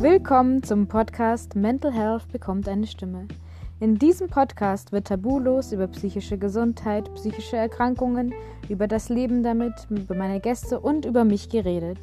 [0.00, 3.26] Willkommen zum Podcast Mental Health bekommt eine Stimme.
[3.80, 8.32] In diesem Podcast wird tabulos über psychische Gesundheit, psychische Erkrankungen,
[8.68, 11.98] über das Leben damit, über meine Gäste und über mich geredet.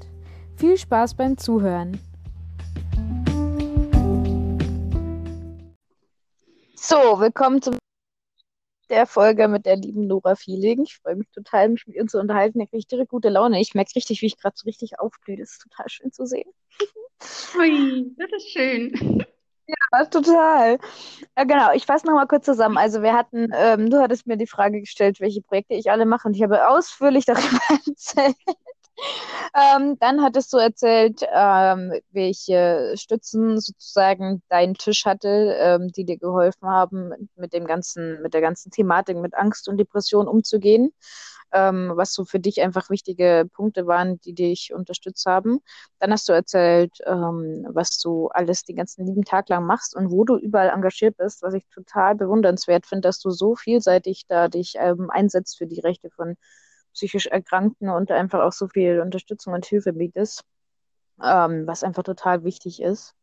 [0.57, 1.97] Viel Spaß beim Zuhören.
[6.75, 7.77] So, willkommen zum
[8.89, 10.83] der Folge mit der lieben Nora Feeling.
[10.83, 12.61] Ich freue mich total, mich mit ihr zu unterhalten.
[12.61, 13.59] Ich kriege direkt gute Laune.
[13.59, 15.37] Ich merke richtig, wie ich gerade so richtig aufblühe.
[15.37, 16.49] Das ist total schön zu sehen.
[17.59, 19.25] Ui, das ist schön.
[19.67, 20.77] Ja, total.
[21.35, 22.77] Äh, genau, ich fasse nochmal kurz zusammen.
[22.77, 26.27] Also wir hatten, ähm, du hattest mir die Frage gestellt, welche Projekte ich alle mache
[26.27, 28.35] und ich habe ausführlich darüber erzählt.
[29.53, 36.17] Ähm, dann hattest du erzählt, ähm, welche Stützen sozusagen dein Tisch hatte, ähm, die dir
[36.17, 40.93] geholfen haben, mit dem ganzen, mit der ganzen Thematik, mit Angst und Depression umzugehen.
[41.53, 45.59] Ähm, was so für dich einfach wichtige Punkte waren, die dich unterstützt haben.
[45.99, 50.11] Dann hast du erzählt, ähm, was du alles den ganzen lieben Tag lang machst und
[50.11, 54.49] wo du überall engagiert bist, was ich total bewundernswert finde, dass du so vielseitig da
[54.49, 56.35] dich ähm, einsetzt für die Rechte von
[56.95, 60.43] psychisch Erkrankten und einfach auch so viel Unterstützung und Hilfe bietest,
[61.23, 63.13] ähm, was einfach total wichtig ist.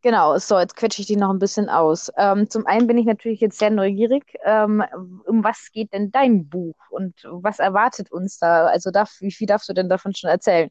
[0.00, 2.12] Genau, so, jetzt quetsche ich dich noch ein bisschen aus.
[2.16, 4.38] Ähm, zum einen bin ich natürlich jetzt sehr neugierig.
[4.44, 4.84] Ähm,
[5.26, 8.66] um was geht denn dein Buch und was erwartet uns da?
[8.66, 10.70] Also darf, wie viel darfst du denn davon schon erzählen?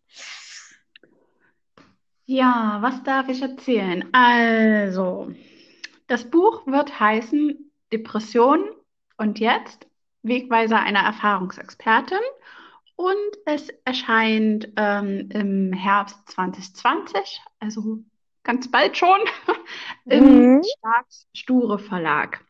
[2.26, 4.08] Ja, was darf ich erzählen?
[4.14, 5.32] Also,
[6.08, 8.70] das Buch wird heißen Depression
[9.18, 9.88] und jetzt
[10.24, 12.20] Wegweiser einer Erfahrungsexpertin
[12.96, 18.00] und es erscheint ähm, im Herbst 2020, also
[18.44, 19.20] ganz bald schon,
[20.06, 20.64] im mhm.
[20.78, 22.44] Starks Sture Verlag.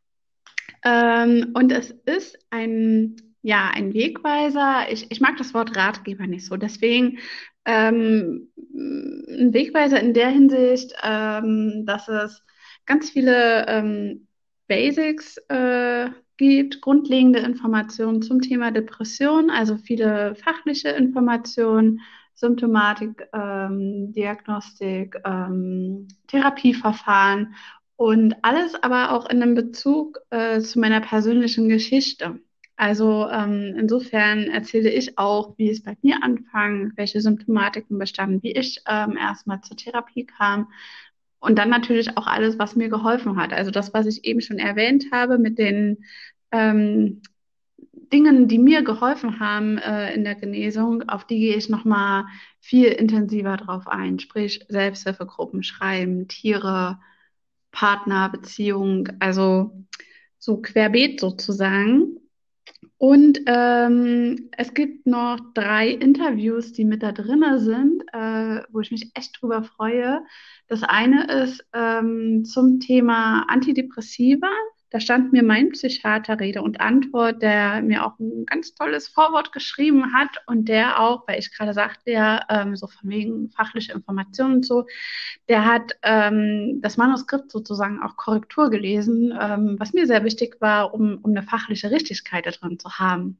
[0.84, 4.90] Ähm, und es ist ein, ja, ein Wegweiser.
[4.90, 6.56] Ich, ich mag das Wort Ratgeber nicht so.
[6.56, 7.20] Deswegen
[7.66, 12.42] ähm, ein Wegweiser in der Hinsicht, ähm, dass es
[12.86, 14.28] ganz viele ähm,
[14.68, 22.02] Basics äh, gibt, grundlegende Informationen zum Thema Depression, also viele fachliche Informationen,
[22.36, 27.56] Symptomatik, ähm, Diagnostik, ähm, Therapieverfahren
[27.96, 32.40] und alles aber auch in einem Bezug äh, zu meiner persönlichen Geschichte.
[32.76, 38.52] Also ähm, insofern erzähle ich auch, wie es bei mir anfing, welche Symptomatiken bestanden, wie
[38.52, 40.68] ich ähm, erstmal zur Therapie kam,
[41.40, 43.54] und dann natürlich auch alles, was mir geholfen hat.
[43.54, 46.04] Also das, was ich eben schon erwähnt habe mit den
[46.52, 47.22] ähm,
[48.12, 52.26] Dingen, die mir geholfen haben äh, in der Genesung, auf die gehe ich nochmal
[52.60, 54.20] viel intensiver drauf ein.
[54.20, 57.00] Sprich, Selbsthilfegruppen schreiben, Tiere,
[57.72, 59.86] Partner, Beziehung, also
[60.40, 62.18] so querbeet sozusagen.
[63.00, 68.90] Und ähm, es gibt noch drei Interviews, die mit da drin sind, äh, wo ich
[68.90, 70.24] mich echt drüber freue.
[70.68, 74.50] Das eine ist ähm, zum Thema Antidepressiva.
[74.90, 79.52] Da stand mir mein Psychiater Rede und Antwort, der mir auch ein ganz tolles Vorwort
[79.52, 83.92] geschrieben hat und der auch, weil ich gerade sagte ja, ähm, so von wegen fachliche
[83.92, 84.86] Informationen und so,
[85.50, 90.94] der hat ähm, das Manuskript sozusagen auch Korrektur gelesen, ähm, was mir sehr wichtig war,
[90.94, 93.38] um, um eine fachliche Richtigkeit da drin zu haben.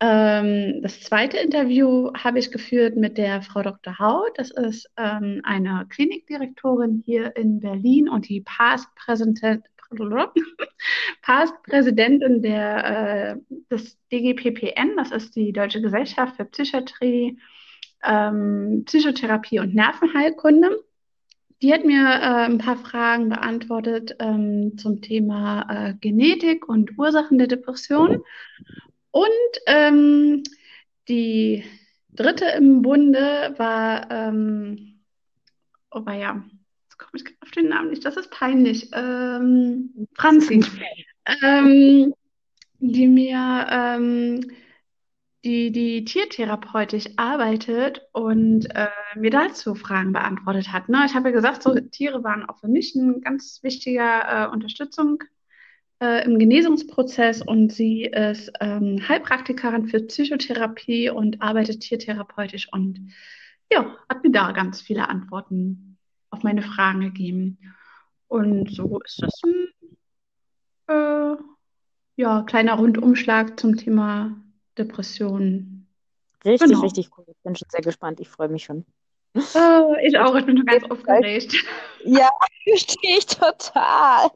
[0.00, 4.00] Ähm, das zweite Interview habe ich geführt mit der Frau Dr.
[4.00, 4.32] Haut.
[4.36, 8.88] Das ist ähm, eine Klinikdirektorin hier in Berlin und die Past
[9.96, 10.32] Präsident
[11.22, 17.38] Past-Präsidentin der, äh, des DGPPN, das ist die Deutsche Gesellschaft für Psychiatrie,
[18.02, 20.82] ähm, Psychotherapie und Nervenheilkunde.
[21.62, 27.38] Die hat mir äh, ein paar Fragen beantwortet ähm, zum Thema äh, Genetik und Ursachen
[27.38, 28.24] der Depression.
[29.12, 29.28] Und
[29.66, 30.42] ähm,
[31.08, 31.64] die
[32.10, 35.00] dritte im Bunde war, ähm,
[35.92, 36.42] oh ja,
[37.02, 38.90] komme ich auf den Namen nicht, das ist peinlich.
[38.92, 40.64] Ähm, Franzi,
[41.42, 42.14] ähm,
[42.78, 44.50] die mir ähm,
[45.44, 50.88] die, die tiertherapeutisch arbeitet und äh, mir dazu Fragen beantwortet hat.
[50.88, 51.02] Ne?
[51.06, 55.22] Ich habe ja gesagt, so Tiere waren auch für mich eine ganz wichtige äh, Unterstützung
[56.00, 63.12] äh, im Genesungsprozess und sie ist ähm, Heilpraktikerin für Psychotherapie und arbeitet tiertherapeutisch und
[63.72, 65.91] ja, hat mir da ganz viele Antworten
[66.32, 67.58] auf meine Fragen gegeben.
[68.26, 69.68] Und so ist das ein
[70.88, 71.36] äh,
[72.16, 74.36] ja, kleiner Rundumschlag zum Thema
[74.76, 75.86] Depressionen.
[76.44, 76.80] Richtig, genau.
[76.80, 77.24] richtig cool.
[77.28, 78.20] Ich bin schon sehr gespannt.
[78.20, 78.84] Ich freue mich schon.
[79.34, 80.34] Oh, ich auch.
[80.34, 81.54] Ich bin schon ganz aufgeregt.
[82.04, 82.28] Ja,
[82.68, 84.30] verstehe ich total.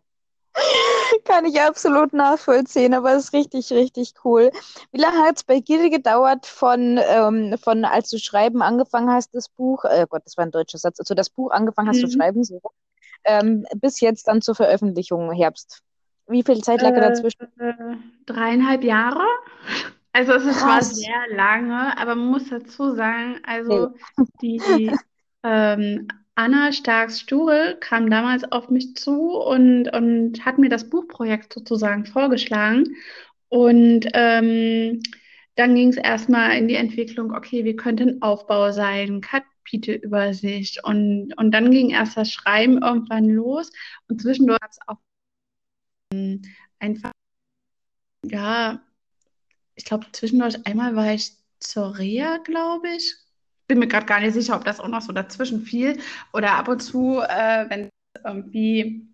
[1.24, 4.50] Kann ich absolut nachvollziehen, aber es ist richtig, richtig cool.
[4.92, 9.34] Wie lange hat es bei dir gedauert von, ähm, von als du schreiben angefangen hast,
[9.34, 12.06] das Buch, äh Gott, das war ein deutscher Satz, also das Buch angefangen hast zu
[12.06, 12.12] Mhm.
[12.12, 12.60] schreiben, so,
[13.24, 15.82] ähm, bis jetzt dann zur Veröffentlichung Herbst?
[16.26, 17.46] Wie viel Zeit lag Äh, dazwischen?
[18.26, 19.24] dreieinhalb Jahre.
[20.12, 20.94] Also es ist Krass.
[20.96, 23.44] sehr lange, aber man muss dazu sagen, Nee.
[23.46, 23.94] also
[24.40, 24.96] die
[25.42, 32.04] ähm, Anna Starks-Sturel kam damals auf mich zu und, und hat mir das Buchprojekt sozusagen
[32.04, 32.94] vorgeschlagen.
[33.48, 35.02] Und ähm,
[35.56, 41.32] dann ging es erstmal in die Entwicklung, okay, wie könnte ein Aufbau sein, Kapitelübersicht und,
[41.38, 43.72] und dann ging erst das Schreiben irgendwann los
[44.08, 44.98] und zwischendurch gab es auch
[46.78, 47.12] einfach,
[48.24, 48.82] ja,
[49.74, 53.25] ich glaube, zwischendurch einmal war ich zur Reha, glaube ich.
[53.68, 55.98] Bin mir gerade gar nicht sicher, ob das auch noch so dazwischen fiel.
[56.32, 57.88] Oder ab und zu, äh, wenn
[58.24, 59.08] irgendwie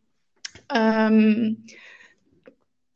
[0.72, 1.64] ähm,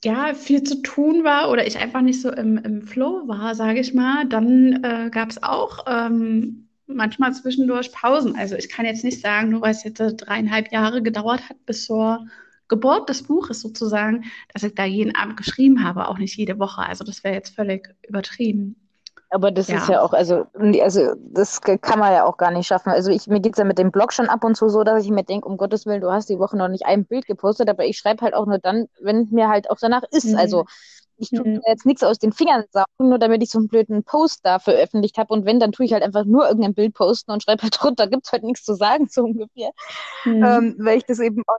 [0.04, 3.80] ja, viel zu tun war oder ich einfach nicht so im, im Flow war, sage
[3.80, 8.36] ich mal, dann äh, gab es auch ähm, manchmal zwischendurch Pausen.
[8.36, 11.86] Also ich kann jetzt nicht sagen, nur weil es jetzt dreieinhalb Jahre gedauert hat bis
[11.86, 12.26] zur
[12.68, 16.82] Geburt des Buches sozusagen, dass ich da jeden Abend geschrieben habe, auch nicht jede Woche.
[16.82, 18.85] Also das wäre jetzt völlig übertrieben.
[19.30, 19.94] Aber das ist Ja.
[19.94, 22.90] ja auch, also, also das kann man ja auch gar nicht schaffen.
[22.90, 25.10] Also ich, mir geht's ja mit dem Blog schon ab und zu so, dass ich
[25.10, 27.84] mir denke, um Gottes Willen, du hast die Woche noch nicht ein Bild gepostet, aber
[27.84, 30.26] ich schreibe halt auch nur dann, wenn mir halt auch danach ist.
[30.26, 30.36] Mhm.
[30.36, 30.64] Also
[31.16, 31.54] ich tue Mhm.
[31.54, 34.58] mir jetzt nichts aus den Fingern saugen, nur damit ich so einen blöden Post da
[34.60, 35.32] veröffentlicht habe.
[35.34, 38.06] Und wenn, dann tue ich halt einfach nur irgendein Bild posten und schreibe halt drunter,
[38.06, 39.70] gibt's halt nichts zu sagen, so ungefähr.
[40.24, 40.42] Mhm.
[40.44, 41.56] Ähm, weil ich das eben auch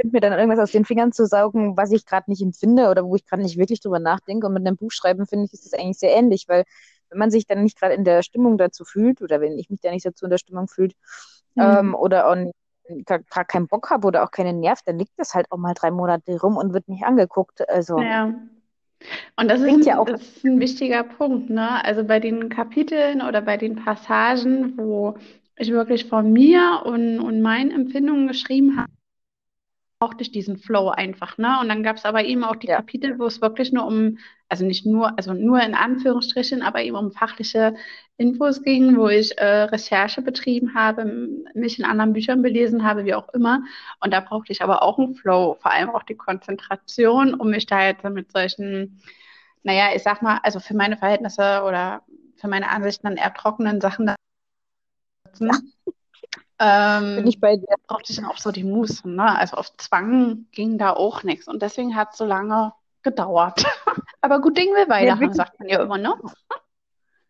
[0.00, 3.04] finde, mir dann irgendwas aus den Fingern zu saugen, was ich gerade nicht empfinde oder
[3.04, 4.46] wo ich gerade nicht wirklich drüber nachdenke.
[4.46, 6.64] Und mit einem Buchschreiben finde ich, ist das eigentlich sehr ähnlich, weil
[7.10, 9.80] wenn man sich dann nicht gerade in der Stimmung dazu fühlt oder wenn ich mich
[9.80, 10.94] da nicht dazu in der Stimmung fühlt
[11.58, 11.94] ähm, Mhm.
[11.94, 12.36] oder auch
[13.04, 15.74] gar, gar keinen Bock habe oder auch keinen Nerv, dann liegt das halt auch mal
[15.74, 17.68] drei Monate rum und wird nicht angeguckt.
[17.68, 18.32] Also Ja.
[19.36, 21.84] Und das ist ja ein, auch das ist ein wichtiger Punkt, ne?
[21.84, 25.16] Also bei den Kapiteln oder bei den Passagen, wo
[25.56, 28.90] ich wirklich von mir und, und meinen Empfindungen geschrieben habe,
[29.98, 31.58] brauchte ich diesen Flow einfach, ne?
[31.60, 32.76] Und dann gab es aber eben auch die ja.
[32.76, 34.18] Kapitel, wo es wirklich nur um,
[34.48, 37.74] also nicht nur, also nur in Anführungsstrichen, aber eben um fachliche
[38.16, 41.04] Infos ging, wo ich äh, Recherche betrieben habe,
[41.54, 43.62] mich in anderen Büchern belesen habe, wie auch immer.
[44.00, 47.66] Und da brauchte ich aber auch einen Flow, vor allem auch die Konzentration, um mich
[47.66, 49.00] da jetzt mit solchen,
[49.64, 52.02] naja, ich sag mal, also für meine Verhältnisse oder
[52.36, 54.14] für meine Ansichten dann eher trockenen Sachen da
[55.32, 55.72] zu setzen.
[57.14, 57.66] Bin ich Ähm, bei dir.
[57.86, 59.36] brauchte ich dann auch so die Muße, ne?
[59.38, 61.48] Also auf Zwang ging da auch nichts.
[61.48, 63.64] Und deswegen hat es so lange gedauert.
[64.20, 65.34] Aber gut Ding will Ja, weiterhaben, wirklich.
[65.34, 66.14] sagt man ja immer, ne?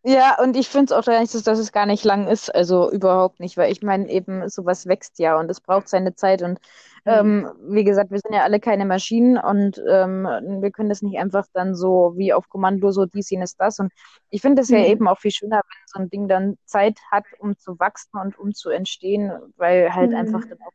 [0.04, 2.90] Ja, und ich finde es auch gar nicht, dass es gar nicht lang ist, also
[2.90, 6.58] überhaupt nicht, weil ich meine eben, sowas wächst ja und es braucht seine Zeit und
[7.06, 7.28] Hm.
[7.28, 10.22] ähm, wie gesagt, wir sind ja alle keine Maschinen und ähm,
[10.62, 13.92] wir können das nicht einfach dann so wie auf Kommando so dies, jenes, das und
[14.30, 14.84] ich finde es ja Hm.
[14.84, 18.38] eben auch viel schöner, wenn so ein Ding dann Zeit hat, um zu wachsen und
[18.38, 20.48] um zu entstehen, weil halt einfach Hm.
[20.48, 20.72] dann auch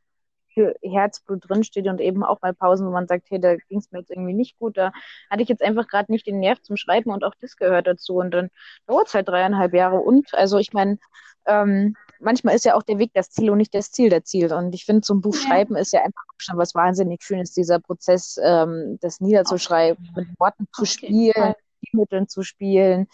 [0.53, 3.91] viel Herzblut drinsteht und eben auch mal Pausen, wo man sagt, hey, da ging es
[3.91, 4.91] mir jetzt irgendwie nicht gut, da
[5.29, 8.15] hatte ich jetzt einfach gerade nicht den Nerv zum Schreiben und auch das gehört dazu
[8.15, 8.49] und dann
[8.87, 9.97] dauert es halt dreieinhalb Jahre.
[9.97, 10.97] Und, also ich meine,
[11.45, 14.53] ähm, manchmal ist ja auch der Weg das Ziel und nicht das Ziel der Ziel.
[14.53, 17.51] Und ich finde, so ein Buch Ja, schreiben ist ja einfach schon was wahnsinnig Schönes,
[17.51, 21.53] dieser Prozess, ähm, das niederzuschreiben, mit Worten zu jeden spielen.
[21.91, 23.07] Mitteln zu spielen,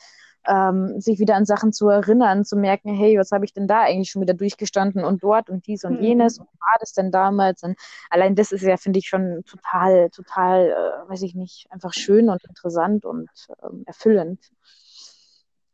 [0.50, 3.82] ähm, sich wieder an Sachen zu erinnern, zu merken, hey, was habe ich denn da
[3.82, 6.41] eigentlich schon wieder durchgestanden und dort und dies und jenes Hm.
[6.41, 7.63] und war das denn damals?
[7.63, 7.77] Und
[8.10, 12.29] allein das ist ja, finde ich, schon total, total, äh, weiß ich nicht, einfach schön
[12.29, 13.29] und interessant und
[13.63, 14.39] ähm, erfüllend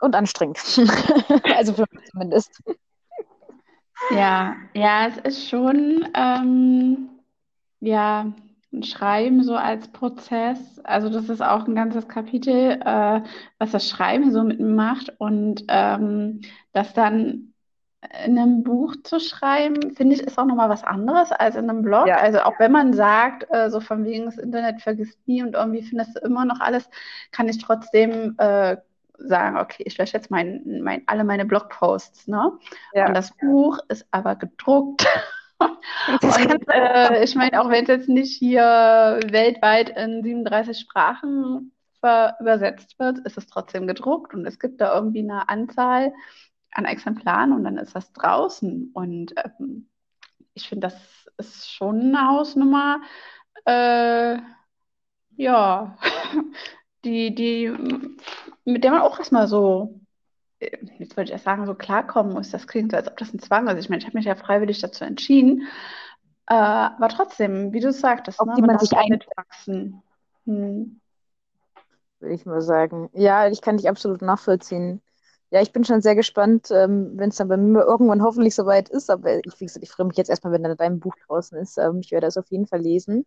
[0.01, 0.59] und anstrengend.
[1.55, 2.61] Also für mich zumindest.
[4.11, 7.09] Ja, ja, es ist schon, ähm,
[7.79, 8.33] ja,
[8.83, 10.79] Schreiben so als Prozess.
[10.83, 13.21] Also das ist auch ein ganzes Kapitel, äh,
[13.57, 15.13] was das Schreiben so mit mir macht.
[15.17, 16.41] Und ähm,
[16.73, 17.53] das dann
[18.25, 21.81] in einem Buch zu schreiben, finde ich, ist auch nochmal was anderes als in einem
[21.81, 22.07] Blog.
[22.07, 25.55] Ja, Also auch wenn man sagt, äh, so von wegen das Internet vergisst nie und
[25.55, 26.89] irgendwie findest du immer noch alles,
[27.31, 28.77] kann ich trotzdem äh,
[29.17, 32.51] sagen, okay, ich lösche jetzt mein, mein, alle meine Blogposts, ne?
[32.51, 32.59] Und
[32.93, 33.11] ja.
[33.11, 35.07] das Buch ist aber gedruckt.
[36.21, 41.71] Und äh, ich meine, auch wenn es jetzt nicht hier weltweit in 37 Sprachen
[42.39, 46.13] übersetzt wird, ist es trotzdem gedruckt und es gibt da irgendwie eine Anzahl
[46.71, 48.91] an Exemplaren und dann ist das draußen.
[48.93, 49.89] Und ähm,
[50.53, 53.01] ich finde, das ist schon eine Hausnummer,
[53.65, 54.37] äh,
[55.37, 55.97] ja,
[57.05, 57.71] die, die,
[58.65, 59.99] mit der man auch erstmal so,
[60.99, 62.51] jetzt würde ich erst sagen, so klarkommen muss.
[62.51, 63.79] Das klingt so, als ob das ein Zwang ist.
[63.79, 65.63] Ich meine, ich habe mich ja freiwillig dazu entschieden.
[66.47, 70.03] Äh, aber trotzdem, wie du sagtest, auf ne, die man sich da ein, mitwachsen.
[70.45, 71.01] Hm.
[72.19, 73.09] würde ich mal sagen.
[73.13, 75.01] Ja, ich kann dich absolut nachvollziehen.
[75.51, 78.89] Ja, ich bin schon sehr gespannt, ähm, wenn es dann bei mir irgendwann hoffentlich soweit
[78.89, 79.09] ist.
[79.09, 81.77] Aber ich, wie gesagt, ich freue mich jetzt erstmal, wenn dann dein Buch draußen ist.
[81.77, 83.25] Ähm, ich werde das auf jeden Fall lesen.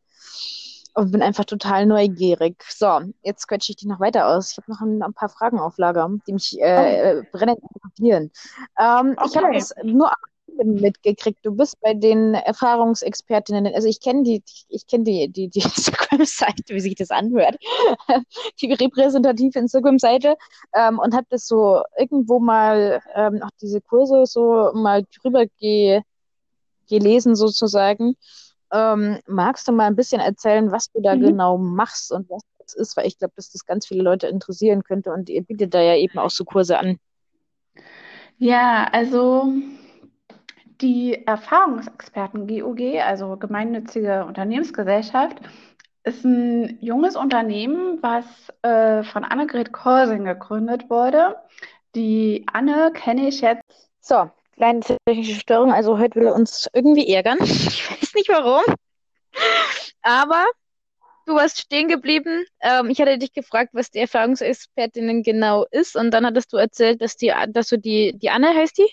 [0.95, 2.63] Und bin einfach total neugierig.
[2.69, 4.53] So, jetzt quetsche ich dich noch weiter aus.
[4.53, 7.61] Ich habe noch ein, ein paar Fragen auf Lager, die mich Oh, äh, äh, brennend
[7.63, 8.31] interessieren.
[8.79, 9.59] Ähm, ich habe okay.
[9.59, 10.11] das nur
[10.65, 11.45] mitgekriegt.
[11.45, 13.73] Du bist bei den Erfahrungsexpertinnen.
[13.75, 17.57] Also ich kenne die, ich kenne die, die, die Instagram-Seite, wie sich das anhört.
[18.61, 20.37] Die repräsentative Instagram-Seite.
[20.75, 26.03] Ähm, und habe das so irgendwo mal, ähm, auch diese Kurse so mal drüber ge
[26.89, 28.17] gelesen sozusagen.
[28.73, 31.17] Ähm, magst du mal ein bisschen erzählen, was du da Mhm.
[31.17, 32.97] genau machst und was das ist?
[32.97, 35.97] Weil ich glaube, dass das ganz viele Leute interessieren könnte und ihr bietet da ja
[35.97, 36.99] eben auch so Kurse an.
[38.39, 39.53] Ja, also
[40.81, 45.39] die Erfahrungsexperten GUG, also gemeinnützige Unternehmensgesellschaft,
[46.05, 48.25] ist ein junges Unternehmen, was
[48.63, 51.37] äh, von Annegret Korsing gegründet wurde.
[51.95, 53.91] Die Anne kenne ich jetzt.
[54.01, 55.73] So, kleine technische Störung.
[55.73, 57.39] Also heute will er uns irgendwie ärgern.
[57.43, 58.63] Ich weiß nicht warum.
[60.03, 60.45] Aber
[61.27, 62.45] du warst stehen geblieben.
[62.61, 65.97] Ähm, ich hatte dich gefragt, was die Erfahrungsexpertinnen genau ist.
[65.97, 68.91] Und dann hattest du erzählt, dass die, dass du die, die Anne heißt die?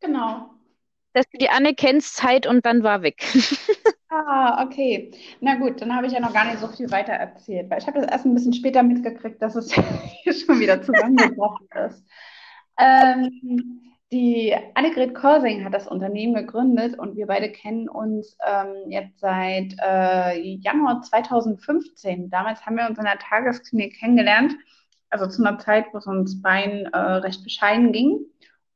[0.00, 0.50] Genau.
[1.14, 3.24] Dass du die Anne kennst, Zeit und dann war weg.
[4.16, 5.10] Ah, okay.
[5.40, 7.86] Na gut, dann habe ich ja noch gar nicht so viel weiter erzählt, weil ich
[7.88, 9.72] habe das erst ein bisschen später mitgekriegt, dass es
[10.22, 12.04] hier schon wieder zusammengebrochen ist.
[12.78, 13.80] Ähm,
[14.14, 19.74] die Annegret Korsing hat das Unternehmen gegründet und wir beide kennen uns ähm, jetzt seit
[19.82, 22.30] äh, Januar 2015.
[22.30, 24.54] Damals haben wir uns in der Tagesklinik kennengelernt,
[25.10, 28.20] also zu einer Zeit, wo es uns beiden äh, recht bescheiden ging.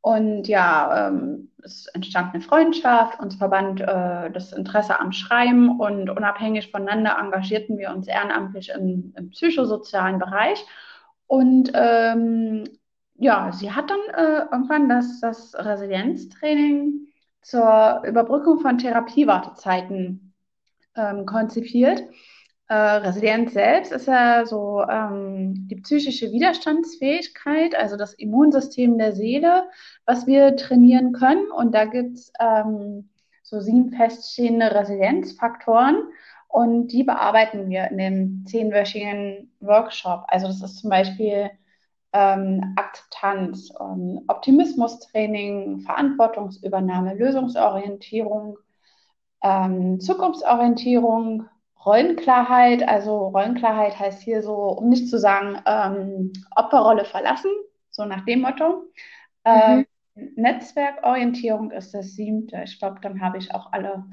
[0.00, 6.11] Und ja, ähm, es entstand eine Freundschaft, uns verband äh, das Interesse am Schreiben und
[6.11, 10.64] unabhängig voneinander engagierten wir uns ehrenamtlich im, im psychosozialen Bereich.
[11.28, 12.64] Und ähm,
[13.18, 17.08] ja, sie hat dann äh, irgendwann das, das Resilienztraining
[17.42, 20.34] zur Überbrückung von Therapiewartezeiten
[20.96, 22.04] ähm, konzipiert.
[22.68, 29.64] Äh, Resilienz selbst ist ja so ähm, die psychische Widerstandsfähigkeit, also das Immunsystem der Seele,
[30.06, 31.50] was wir trainieren können.
[31.50, 33.08] Und da gibt es ähm,
[33.42, 36.02] so sieben feststehende Resilienzfaktoren.
[36.46, 40.25] Und die bearbeiten wir in dem zehnwöchigen Workshop.
[40.28, 41.50] Also das ist zum Beispiel
[42.12, 48.59] ähm, Akzeptanz, ähm, Optimismustraining, Verantwortungsübernahme, Lösungsorientierung,
[49.43, 51.49] ähm, Zukunftsorientierung,
[51.85, 52.87] Rollenklarheit.
[52.88, 57.50] Also Rollenklarheit heißt hier so, um nicht zu sagen, ähm, Opferrolle verlassen,
[57.91, 58.85] so nach dem Motto.
[59.45, 59.85] Ähm,
[60.17, 60.35] Mhm.
[60.37, 62.61] Netzwerkorientierung ist das siebte.
[62.65, 64.05] Ich glaube, dann habe ich auch alle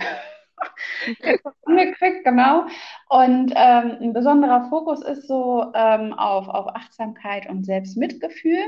[1.65, 2.65] angekriegt, genau.
[3.09, 8.59] Und ähm, ein besonderer Fokus ist so ähm, auf, auf Achtsamkeit und Selbstmitgefühl.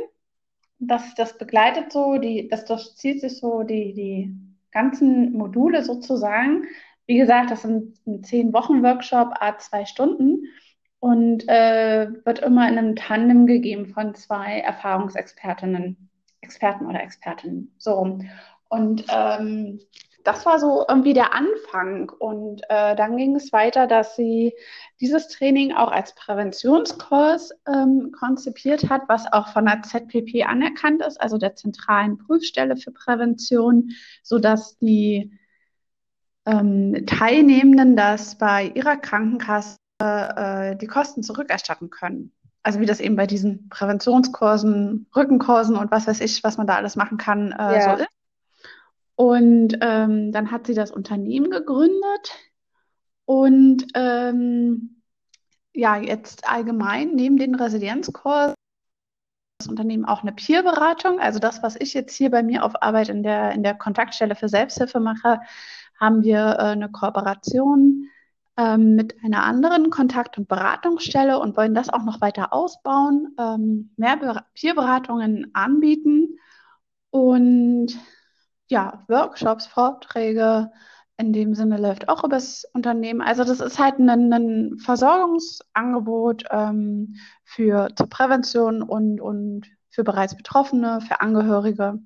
[0.80, 4.36] Das, das begleitet so, die, das durchzieht sich so die, die
[4.72, 6.66] ganzen Module sozusagen.
[7.08, 10.44] Wie gesagt, das sind ein zehn Wochen Workshop, a zwei Stunden
[11.00, 16.10] und äh, wird immer in einem Tandem gegeben von zwei Erfahrungsexpertinnen,
[16.42, 18.30] Experten oder Expertinnen, so rum.
[18.70, 19.80] Und ähm,
[20.28, 22.10] das war so irgendwie der Anfang.
[22.10, 24.54] Und äh, dann ging es weiter, dass sie
[25.00, 31.22] dieses Training auch als Präventionskurs ähm, konzipiert hat, was auch von der ZPP anerkannt ist,
[31.22, 33.92] also der zentralen Prüfstelle für Prävention,
[34.22, 35.32] sodass die
[36.46, 42.34] ähm, Teilnehmenden das bei ihrer Krankenkasse äh, die Kosten zurückerstatten können.
[42.64, 46.76] Also wie das eben bei diesen Präventionskursen, Rückenkursen und was weiß ich, was man da
[46.76, 47.96] alles machen kann, äh, so Ja.
[47.96, 48.17] ist.
[49.18, 52.38] Und ähm, dann hat sie das Unternehmen gegründet
[53.26, 55.02] und ähm,
[55.74, 58.54] ja, jetzt allgemein neben den Resilienzkursen
[59.60, 61.20] das Unternehmen auch eine Peerberatung.
[61.20, 64.36] Also das, was ich jetzt hier bei mir auf Arbeit in der, in der Kontaktstelle
[64.36, 65.42] für Selbsthilfe mache,
[66.00, 68.08] haben wir äh, eine Kooperation
[68.56, 73.90] ähm, mit einer anderen Kontakt- und Beratungsstelle und wollen das auch noch weiter ausbauen, ähm,
[73.98, 76.38] mehr Be Peerberatungen anbieten
[77.10, 77.98] und
[78.68, 80.72] ja, Workshops, Vorträge
[81.18, 83.22] in dem Sinne läuft auch übers Unternehmen.
[83.22, 90.38] Also das ist halt ein, ein Versorgungsangebot ähm, für zur Prävention und, und für bereits
[90.38, 91.98] Betroffene, für Angehörige.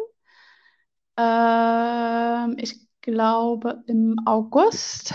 [1.17, 5.13] Ähm, ich glaube im August.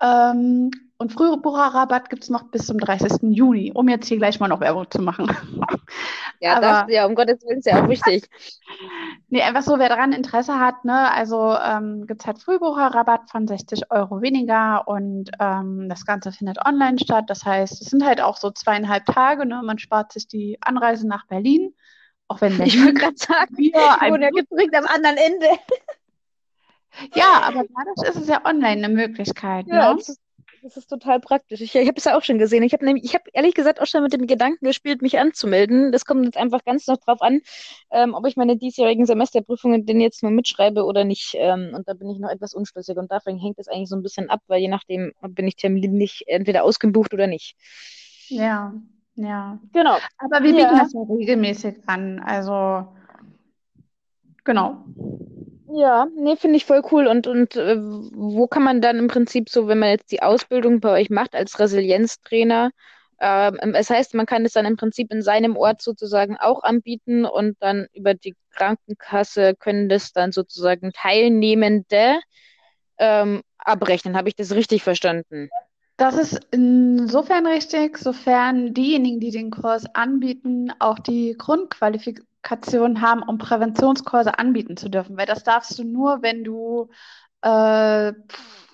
[0.00, 3.34] Ähm, und Frühbucherrabatt gibt es noch bis zum 30.
[3.34, 5.30] Juni, um jetzt hier gleich mal noch Werbung zu machen.
[6.40, 8.28] Ja, Aber, das, ja, um Gottes Willen ist ja auch wichtig.
[9.28, 13.46] nee, einfach so, wer daran Interesse hat, ne, also ähm, gibt es halt Frühbucherrabatt von
[13.46, 17.24] 60 Euro weniger und ähm, das Ganze findet online statt.
[17.28, 19.62] Das heißt, es sind halt auch so zweieinhalb Tage, ne?
[19.64, 21.74] Man spart sich die Anreise nach Berlin.
[22.28, 25.46] Auch wenn Berlin, ich wollte gerade sagen, wir ich wohne ja gedrückt am anderen Ende.
[27.14, 29.66] Ja, aber dadurch ist es ja online eine Möglichkeit.
[29.66, 29.96] Ja, ne?
[29.96, 30.20] Das ist
[30.88, 31.60] total praktisch.
[31.60, 32.62] Ich, ich habe es ja auch schon gesehen.
[32.62, 35.92] Ich habe ich habe ehrlich gesagt auch schon mit dem Gedanken gespielt, mich anzumelden.
[35.92, 37.40] Das kommt jetzt einfach ganz noch drauf an,
[37.90, 41.34] ähm, ob ich meine diesjährigen Semesterprüfungen denn jetzt nur mitschreibe oder nicht.
[41.38, 42.96] Ähm, und da bin ich noch etwas unschlüssig.
[42.96, 46.24] Und davon hängt es eigentlich so ein bisschen ab, weil je nachdem bin ich terminlich
[46.26, 47.56] entweder ausgebucht oder nicht.
[48.28, 48.74] Ja,
[49.14, 49.58] ja.
[49.72, 49.96] Genau.
[50.18, 50.78] Aber wir bieten ja.
[50.78, 52.18] das ja regelmäßig an.
[52.20, 52.86] Also,
[54.44, 54.84] genau.
[55.68, 57.06] Ja, nee, finde ich voll cool.
[57.06, 60.80] Und, und äh, wo kann man dann im Prinzip so, wenn man jetzt die Ausbildung
[60.80, 62.70] bei euch macht als Resilienztrainer,
[63.18, 67.24] ähm, es heißt, man kann es dann im Prinzip in seinem Ort sozusagen auch anbieten
[67.24, 72.20] und dann über die Krankenkasse können das dann sozusagen Teilnehmende
[72.98, 74.16] ähm, abrechnen.
[74.16, 75.48] Habe ich das richtig verstanden?
[75.96, 83.22] Das ist insofern richtig, sofern diejenigen, die den Kurs anbieten, auch die Grundqualifikation Qualifikationen haben,
[83.22, 85.16] um Präventionskurse anbieten zu dürfen.
[85.16, 86.88] Weil das darfst du nur, wenn du
[87.42, 88.12] äh,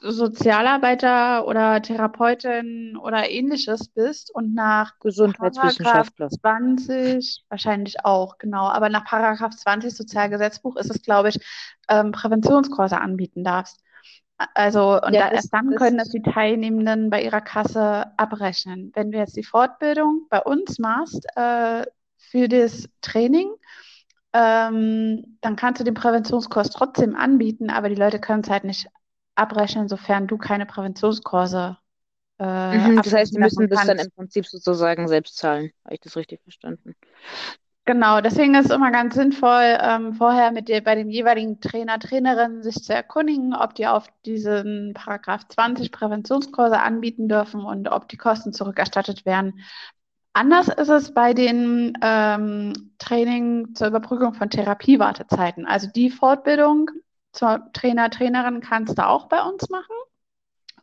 [0.02, 9.04] Sozialarbeiter oder Therapeutin oder ähnliches bist und nach Gesundheitswissenschaftler 20 wahrscheinlich auch, genau, aber nach
[9.04, 11.38] Paragraph 20 Sozialgesetzbuch ist es, glaube ich,
[11.88, 13.80] ähm, Präventionskurse anbieten darfst.
[14.54, 18.90] Also, und ja, da, erst dann können das die Teilnehmenden bei ihrer Kasse abrechnen.
[18.94, 21.86] Wenn du jetzt die Fortbildung bei uns machst, äh,
[22.32, 23.52] für das Training,
[24.32, 28.88] ähm, dann kannst du den Präventionskurs trotzdem anbieten, aber die Leute können es halt nicht
[29.36, 31.78] abrechnen, sofern du keine Präventionskurse
[32.38, 35.70] äh, mhm, Das heißt, die müssen das dann im Prinzip sozusagen selbst zahlen.
[35.84, 36.94] Habe ich das richtig verstanden?
[37.84, 41.98] Genau, deswegen ist es immer ganz sinnvoll, ähm, vorher mit dir bei dem jeweiligen Trainer,
[41.98, 48.08] Trainerin sich zu erkundigen, ob die auf diesen Paragraph 20 Präventionskurse anbieten dürfen und ob
[48.08, 49.60] die Kosten zurückerstattet werden.
[50.34, 55.66] Anders ist es bei den ähm, Training zur Überbrückung von Therapiewartezeiten.
[55.66, 56.90] Also die Fortbildung
[57.32, 59.94] zur Trainer, Trainerin kannst du auch bei uns machen.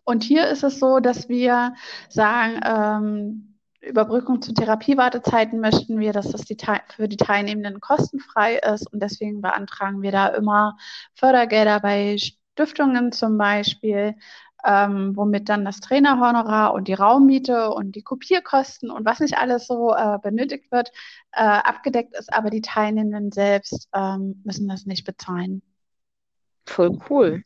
[0.03, 1.75] Und hier ist es so, dass wir
[2.09, 6.57] sagen, ähm, Überbrückung zu Therapiewartezeiten möchten wir, dass das die,
[6.95, 8.91] für die Teilnehmenden kostenfrei ist.
[8.91, 10.77] Und deswegen beantragen wir da immer
[11.15, 14.15] Fördergelder bei Stiftungen zum Beispiel,
[14.65, 19.67] ähm, womit dann das Trainerhonorar und die Raummiete und die Kopierkosten und was nicht alles
[19.67, 20.91] so äh, benötigt wird,
[21.31, 25.61] äh, abgedeckt ist, aber die Teilnehmenden selbst ähm, müssen das nicht bezahlen.
[26.65, 27.43] Voll cool.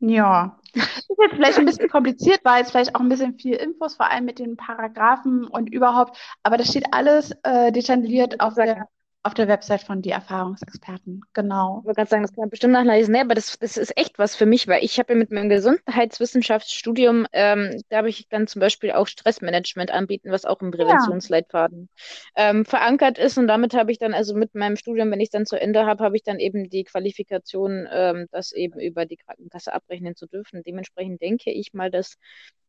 [0.00, 3.94] Ja, ist jetzt vielleicht ein bisschen kompliziert, weil es vielleicht auch ein bisschen viel Infos,
[3.94, 8.88] vor allem mit den Paragraphen und überhaupt, aber das steht alles äh, detailliert auf der
[9.24, 11.78] auf der Website von die Erfahrungsexperten, genau.
[11.80, 13.20] Ich wollte gerade sagen, das kann man bestimmt nachlesen, ne?
[13.20, 17.26] aber das, das ist echt was für mich, weil ich habe ja mit meinem Gesundheitswissenschaftsstudium,
[17.32, 21.88] ähm, da habe ich dann zum Beispiel auch Stressmanagement anbieten, was auch im Präventionsleitfaden
[22.36, 22.50] ja.
[22.50, 25.32] ähm, verankert ist und damit habe ich dann also mit meinem Studium, wenn ich es
[25.32, 29.16] dann zu Ende habe, habe ich dann eben die Qualifikation, ähm, das eben über die
[29.16, 30.62] Krankenkasse abrechnen zu dürfen.
[30.64, 32.16] Dementsprechend denke ich mal, dass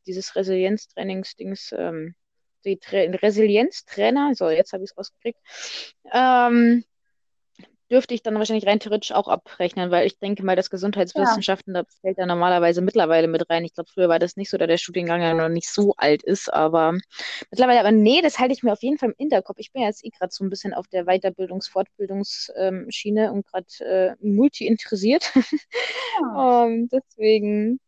[0.06, 2.14] dieses Resilienztrainingsdings ähm,
[2.66, 5.40] die Tra Resilienztrainer, so jetzt habe ich es rausgekriegt,
[6.12, 6.84] ähm,
[7.94, 11.84] dürfte ich dann wahrscheinlich rein theoretisch auch abrechnen, weil ich denke mal, dass Gesundheitswissenschaften, ja.
[11.84, 13.64] das fällt da normalerweise mittlerweile mit rein.
[13.66, 16.24] Ich glaube, früher war das nicht so, da der Studiengang ja noch nicht so alt
[16.24, 16.98] ist, aber
[17.52, 19.58] mittlerweile, aber nee, das halte ich mir auf jeden Fall im Hinterkopf.
[19.60, 24.16] Ich bin jetzt eh gerade so ein bisschen auf der Weiterbildungs-, Fortbildungsschiene und gerade äh,
[24.22, 25.32] multi interessiert.
[26.20, 26.64] Ja.
[26.64, 27.80] um, deswegen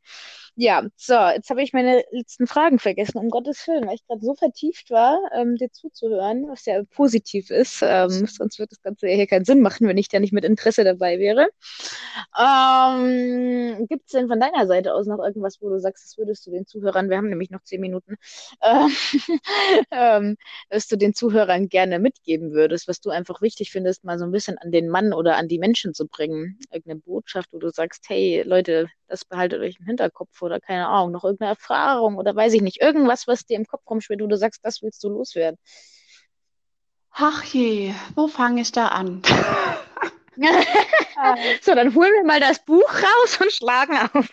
[0.57, 4.21] ja, so, jetzt habe ich meine letzten Fragen vergessen, um Gottes Willen, weil ich gerade
[4.23, 7.81] so vertieft war, ähm, dir zuzuhören, was ja positiv ist.
[7.81, 10.45] Ähm, sonst wird das Ganze ja hier keinen Sinn machen, wenn ich da nicht mit
[10.45, 11.49] Interesse dabei wäre.
[12.39, 16.45] Ähm, Gibt es denn von deiner Seite aus noch irgendwas, wo du sagst, das würdest
[16.47, 18.15] du den Zuhörern, wir haben nämlich noch zehn Minuten,
[18.61, 18.87] äh,
[19.91, 20.37] ähm,
[20.69, 24.31] was du den Zuhörern gerne mitgeben würdest, was du einfach wichtig findest, mal so ein
[24.31, 26.59] bisschen an den Mann oder an die Menschen zu bringen?
[26.71, 31.12] Irgendeine Botschaft, wo du sagst, hey Leute, das behaltet euch im Hinterkopf oder keine Ahnung,
[31.12, 34.38] noch irgendeine Erfahrung oder weiß ich nicht, irgendwas, was dir im Kopf rumschwirrt, wo du
[34.38, 35.60] sagst, das willst du loswerden.
[37.12, 39.21] Ach je, wo fange ich da an?
[41.62, 44.29] so, dann holen wir mal das Buch raus und schlagen auf.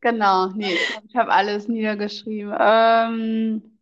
[0.00, 2.54] Genau, nee, ich habe alles niedergeschrieben.
[2.58, 3.78] Ähm,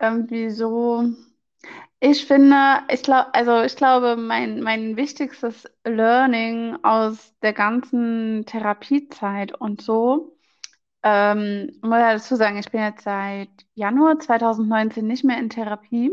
[0.00, 1.04] irgendwie so
[2.00, 2.56] ich finde,
[2.90, 10.36] ich glaube, also ich glaube, mein, mein wichtigstes Learning aus der ganzen Therapiezeit und so,
[11.02, 16.12] ähm, muss ja dazu sagen, ich bin jetzt seit Januar 2019 nicht mehr in Therapie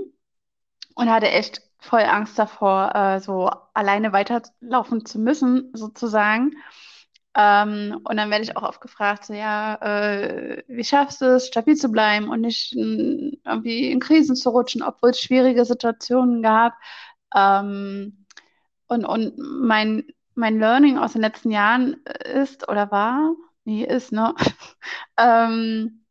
[0.96, 6.54] und hatte echt voll Angst davor, äh, so alleine weiterlaufen zu müssen, sozusagen.
[7.36, 11.48] Ähm, und dann werde ich auch oft gefragt, so, ja, äh, wie schaffst du es,
[11.48, 16.44] stabil zu bleiben und nicht in, irgendwie in Krisen zu rutschen, obwohl es schwierige Situationen
[16.44, 16.74] gab.
[17.36, 18.26] Ähm,
[18.88, 21.96] und und mein, mein Learning aus den letzten Jahren
[22.34, 24.36] ist oder war, nee, ist, ne,
[25.18, 26.06] ähm,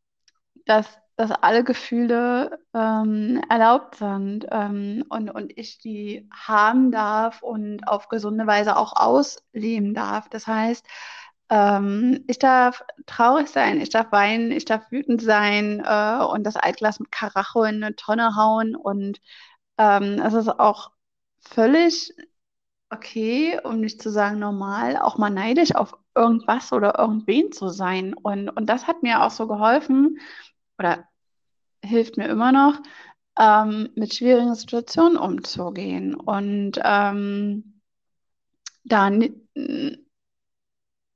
[0.65, 0.87] dass,
[1.23, 8.09] dass alle Gefühle ähm, erlaubt sind ähm, und, und ich die haben darf und auf
[8.09, 10.27] gesunde Weise auch ausleben darf.
[10.27, 10.85] Das heißt,
[11.49, 16.57] ähm, ich darf traurig sein, ich darf weinen, ich darf wütend sein äh, und das
[16.57, 19.19] Altglas mit Karacho in eine Tonne hauen und
[19.77, 20.91] ähm, es ist auch
[21.39, 22.13] völlig
[22.89, 28.13] okay, um nicht zu sagen normal, auch mal neidisch auf irgendwas oder irgendwen zu sein.
[28.13, 30.19] Und, und das hat mir auch so geholfen
[30.77, 31.05] oder
[31.83, 32.81] hilft mir immer noch,
[33.39, 36.15] ähm, mit schwierigen Situationen umzugehen.
[36.15, 37.81] Und ähm,
[38.85, 39.09] da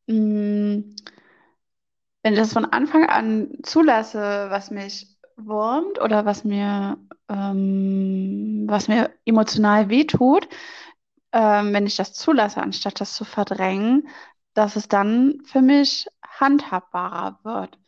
[0.10, 0.95] Mm,
[2.23, 6.97] wenn ich das von Anfang an zulasse, was mich wurmt oder was mir,
[7.30, 10.47] ähm, was mir emotional wehtut,
[11.32, 14.08] ähm, wenn ich das zulasse, anstatt das zu verdrängen,
[14.53, 16.08] dass es dann für mich
[16.39, 17.80] handhabbarer wird.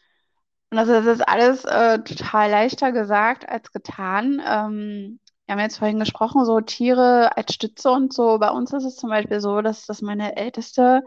[0.71, 4.41] Und das ist alles äh, total leichter gesagt als getan.
[4.45, 8.37] Ähm, wir haben jetzt vorhin gesprochen, so Tiere als Stütze und so.
[8.37, 11.03] Bei uns ist es zum Beispiel so, dass, dass meine älteste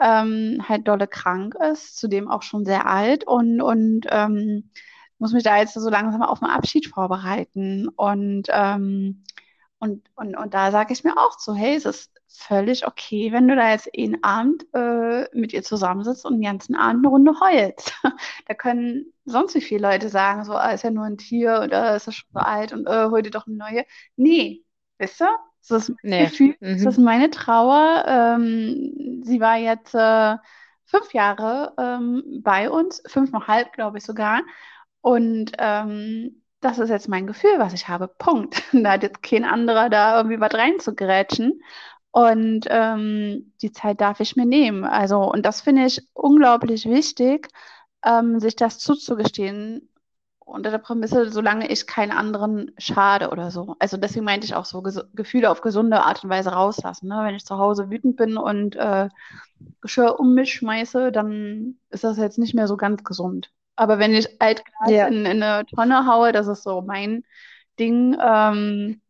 [0.00, 4.70] ähm, halt dolle krank ist, zudem auch schon sehr alt und, und ähm,
[5.18, 7.88] muss mich da jetzt so langsam auf den Abschied vorbereiten.
[7.88, 9.24] Und, ähm,
[9.78, 13.48] und, und, und da sage ich mir auch so, hey, es ist völlig okay, wenn
[13.48, 17.32] du da jetzt einen Abend äh, mit ihr zusammensitzt und den ganzen Abend eine Runde
[17.40, 17.94] heulst.
[18.46, 21.96] da können sonst wie viele Leute sagen, so, ah, ist ja nur ein Tier oder
[21.96, 23.84] ist er schon so alt und äh, hol dir doch eine neue.
[24.16, 24.64] Nee,
[24.98, 25.36] wisst ihr?
[25.68, 26.24] Das ist mein nee.
[26.24, 26.84] Gefühl, mhm.
[26.84, 28.04] das ist meine Trauer.
[28.06, 30.36] Ähm, sie war jetzt äh,
[30.84, 34.42] fünf Jahre ähm, bei uns, fünfeinhalb, glaube ich sogar.
[35.00, 38.08] Und ähm, das ist jetzt mein Gefühl, was ich habe.
[38.08, 38.62] Punkt.
[38.72, 41.62] Da hat jetzt kein anderer da irgendwie was reinzugrätschen.
[42.12, 44.84] Und ähm, die Zeit darf ich mir nehmen.
[44.84, 47.48] Also, und das finde ich unglaublich wichtig,
[48.04, 49.88] ähm, sich das zuzugestehen,
[50.44, 53.76] unter der Prämisse, solange ich keinen anderen schade oder so.
[53.78, 54.82] Also deswegen meinte ich auch so,
[55.14, 57.08] Gefühle auf gesunde Art und Weise rauslassen.
[57.08, 57.20] Ne?
[57.22, 59.08] Wenn ich zu Hause wütend bin und äh,
[59.80, 63.50] Geschirr um mich schmeiße, dann ist das jetzt nicht mehr so ganz gesund.
[63.76, 65.06] Aber wenn ich Altglas ja.
[65.06, 67.24] in, in, eine Tonne haue, das ist so mein
[67.78, 69.00] Ding, ähm,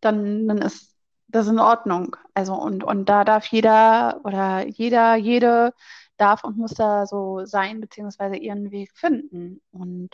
[0.00, 0.87] dann, dann ist
[1.28, 2.16] das in Ordnung.
[2.34, 5.74] Also und, und da darf jeder oder jeder, jede
[6.16, 9.60] darf und muss da so sein, beziehungsweise ihren Weg finden.
[9.70, 10.10] Und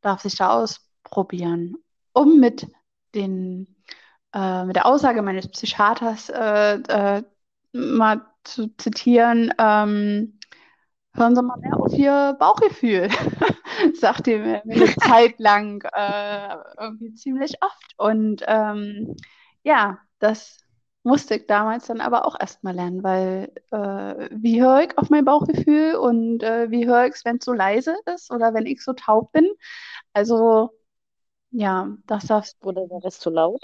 [0.00, 1.76] darf sich da ausprobieren,
[2.12, 2.66] um mit
[3.14, 3.74] den
[4.34, 7.22] äh, mit der Aussage meines Psychiaters äh, äh,
[7.72, 10.38] mal zu zitieren, ähm,
[11.14, 13.08] hören Sie mal mehr auf Ihr Bauchgefühl,
[13.94, 17.94] sagt er mir eine Zeit lang äh, irgendwie ziemlich oft.
[17.96, 19.16] Und ähm,
[19.64, 20.58] ja, das
[21.04, 25.24] musste ich damals dann aber auch erstmal lernen, weil äh, wie höre ich auf mein
[25.26, 28.82] Bauchgefühl und äh, wie höre ich es, wenn es so leise ist oder wenn ich
[28.82, 29.48] so taub bin.
[30.14, 30.72] Also
[31.52, 33.62] ja, das darfst Oder war das zu laut?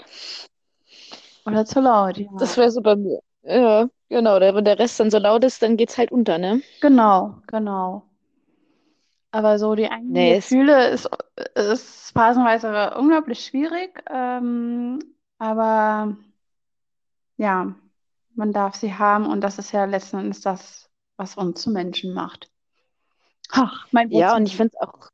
[1.45, 2.27] Oder zu laut, ja.
[2.37, 3.19] Das wäre so bei mir.
[3.43, 4.39] Ja, genau.
[4.39, 6.61] Wenn der Rest dann so laut ist, dann geht's halt unter, ne?
[6.81, 8.03] Genau, genau.
[9.31, 11.09] Aber so die eigenen Nee, es, Gefühle ist,
[11.55, 14.03] ist phasenweise unglaublich schwierig.
[14.09, 14.99] Ähm,
[15.41, 16.15] aber
[17.37, 17.75] ja,
[18.35, 22.13] man darf sie haben und das ist ja letzten Endes das, was uns zu Menschen
[22.13, 22.49] macht.
[23.49, 25.09] Ach, mein Wort ja, und ich finde es auch,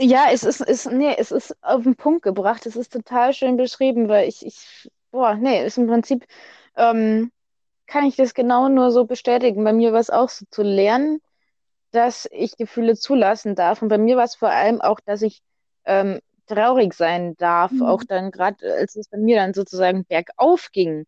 [0.00, 2.66] ja, es ist, ist, nee, es ist auf den Punkt gebracht.
[2.66, 6.26] Es ist total schön beschrieben, weil ich, ich, boah, nee, ist im Prinzip,
[6.76, 7.32] ähm,
[7.86, 9.64] kann ich das genau nur so bestätigen.
[9.64, 11.20] Bei mir war es auch so zu lernen.
[11.92, 13.82] dass ich Gefühle zulassen darf.
[13.82, 15.42] Und bei mir war es vor allem auch, dass ich
[15.86, 18.08] ähm, traurig sein darf, auch Mhm.
[18.08, 21.06] dann gerade, als es bei mir dann sozusagen bergauf ging.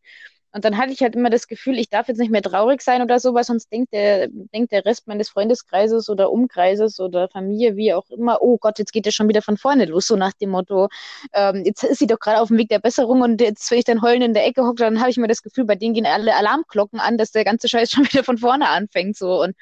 [0.54, 3.00] Und dann hatte ich halt immer das Gefühl, ich darf jetzt nicht mehr traurig sein
[3.00, 7.76] oder so, weil sonst denkt der, denkt der Rest meines Freundeskreises oder Umkreises oder Familie,
[7.76, 10.34] wie auch immer, oh Gott, jetzt geht er schon wieder von vorne los, so nach
[10.34, 10.88] dem Motto,
[11.32, 13.84] ähm, jetzt ist sie doch gerade auf dem Weg der Besserung und jetzt, wenn ich
[13.86, 16.04] dann heulend in der Ecke hocke, dann habe ich immer das Gefühl, bei denen gehen
[16.06, 19.40] alle Alarmglocken an, dass der ganze Scheiß schon wieder von vorne anfängt, so.
[19.42, 19.54] Und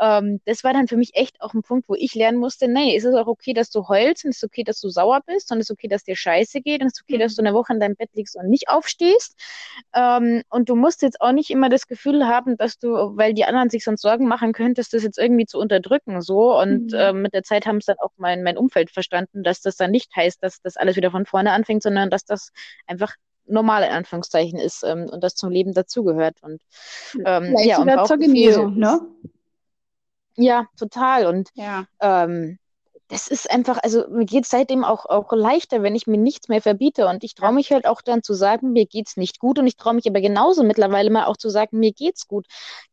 [0.00, 2.96] ähm, das war dann für mich echt auch ein Punkt, wo ich lernen musste, nee,
[2.96, 5.50] es ist auch okay, dass du heulst und es ist okay, dass du sauer bist
[5.52, 7.46] und es ist okay, dass dir scheiße geht und es ist okay, dass du Mhm.
[7.46, 9.34] eine Woche in deinem Bett liegst und nicht aufstehst.
[9.94, 13.44] Ähm, und du musst jetzt auch nicht immer das Gefühl haben, dass du, weil die
[13.44, 16.58] anderen sich sonst Sorgen machen könntest, das jetzt irgendwie zu unterdrücken, so.
[16.58, 16.94] Und Mhm.
[16.94, 19.90] ähm, mit der Zeit haben es dann auch mein, mein Umfeld verstanden, dass das dann
[19.90, 22.50] nicht heißt, dass das alles wieder von vorne anfängt, sondern dass das
[22.86, 23.14] einfach
[23.46, 26.36] normal in Anführungszeichen ist ähm, und das zum Leben dazugehört.
[26.42, 26.62] Und
[27.24, 29.00] ähm, Vielleicht ja, und sogar zur Genesung, ne?
[30.38, 31.26] Ja total.
[31.26, 31.86] Und Ja.
[32.00, 32.58] ähm,
[33.08, 36.48] das ist einfach, also mir geht es seitdem auch, auch leichter, wenn ich mir nichts
[36.48, 37.06] mehr verbiete.
[37.08, 39.58] Und ich traue mich halt auch dann zu sagen, mir geht's nicht gut.
[39.58, 42.46] Und ich traue mich aber genauso mittlerweile mal auch zu sagen, mir geht's gut.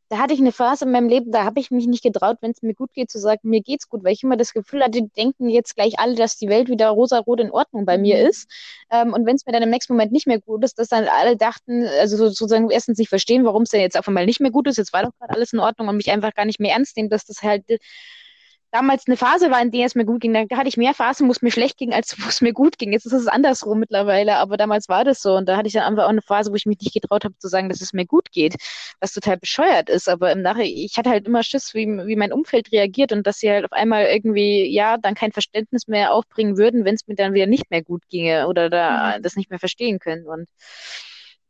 [0.10, 2.52] Da hatte ich eine Phase in meinem Leben, da habe ich mich nicht getraut, wenn
[2.52, 5.02] es mir gut geht, zu sagen, mir geht's gut, weil ich immer das Gefühl hatte,
[5.02, 8.28] die denken jetzt gleich alle, dass die Welt wieder rosarot in Ordnung bei mir Mhm.
[8.30, 8.48] ist.
[8.91, 11.08] Ähm, und wenn es mir dann im nächsten Moment nicht mehr gut ist, dass dann
[11.08, 14.52] alle dachten, also sozusagen erstens nicht verstehen, warum es denn jetzt auf einmal nicht mehr
[14.52, 16.74] gut ist, jetzt war doch gerade alles in Ordnung und mich einfach gar nicht mehr
[16.74, 17.63] ernst nehmen, dass das halt
[18.76, 20.34] damals eine Phase war, in der es mir gut ging.
[20.34, 22.78] Da hatte ich mehr Phasen, wo es mir schlecht ging, als wo es mir gut
[22.78, 22.92] ging.
[22.94, 25.36] Jetzt ist es andersrum mittlerweile, aber damals war das so.
[25.36, 27.38] Und da hatte ich dann einfach auch eine Phase, wo ich mich nicht getraut habe
[27.38, 28.56] zu sagen, dass es mir gut geht,
[29.00, 30.10] was total bescheuert ist.
[30.10, 33.40] Aber im Nachhinein, ich hatte halt immer Schiss, wie, wie mein Umfeld reagiert und dass
[33.40, 37.16] sie halt auf einmal irgendwie, ja, dann kein Verständnis mehr aufbringen würden, wenn es mir
[37.16, 39.22] dann wieder nicht mehr gut ginge oder da Mhm.
[39.22, 40.26] das nicht mehr verstehen können.
[40.28, 40.48] Und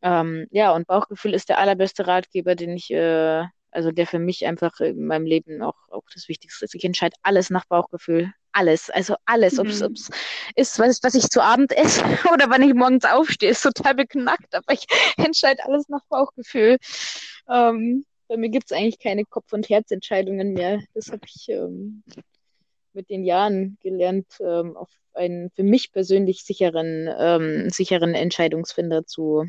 [0.01, 3.43] ähm, ja, und Bauchgefühl ist der allerbeste Ratgeber, den ich, äh,
[3.75, 6.75] also der für mich einfach in meinem Leben auch, auch das Wichtigste ist.
[6.75, 8.31] Ich entscheide alles nach Bauchgefühl.
[8.53, 9.95] Alles, also alles, ob es Mhm.
[10.55, 12.01] ist, was, was ich zu Abend esse
[12.33, 14.85] oder wann ich morgens aufstehe, ist total beknackt, aber ich
[15.17, 16.77] entscheide alles nach Bauchgefühl.
[17.49, 20.79] Ähm, bei mir gibt es eigentlich keine Kopf- und Herzentscheidungen mehr.
[20.93, 22.03] Das habe ich ähm,
[22.93, 29.45] mit den Jahren gelernt, ähm, auf einen für mich persönlich sicheren, ähm, sicheren Entscheidungsfinder zu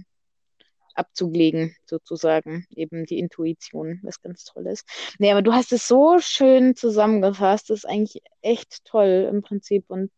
[0.98, 2.66] abzulegen, sozusagen.
[2.70, 4.86] Eben die Intuition, was ganz toll ist.
[5.18, 7.70] Nee, aber du hast es so schön zusammengefasst.
[7.70, 9.84] Das ist eigentlich echt toll im Prinzip.
[9.88, 10.10] Und